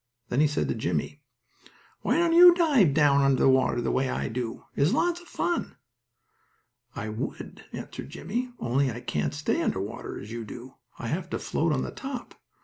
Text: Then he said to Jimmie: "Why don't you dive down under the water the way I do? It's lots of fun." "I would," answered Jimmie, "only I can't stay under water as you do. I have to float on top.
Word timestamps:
Then 0.29 0.39
he 0.39 0.47
said 0.47 0.67
to 0.69 0.73
Jimmie: 0.73 1.21
"Why 2.01 2.17
don't 2.17 2.33
you 2.33 2.55
dive 2.55 2.91
down 2.91 3.21
under 3.21 3.43
the 3.43 3.47
water 3.49 3.81
the 3.81 3.91
way 3.91 4.09
I 4.09 4.29
do? 4.29 4.63
It's 4.75 4.93
lots 4.93 5.21
of 5.21 5.27
fun." 5.27 5.75
"I 6.95 7.07
would," 7.09 7.65
answered 7.71 8.09
Jimmie, 8.09 8.51
"only 8.57 8.89
I 8.89 8.99
can't 9.01 9.31
stay 9.35 9.61
under 9.61 9.79
water 9.79 10.19
as 10.19 10.31
you 10.31 10.43
do. 10.43 10.73
I 10.97 11.05
have 11.09 11.29
to 11.29 11.37
float 11.37 11.71
on 11.71 11.93
top. 11.93 12.33